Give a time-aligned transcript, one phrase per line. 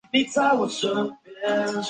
[0.11, 1.15] 终于熬到十点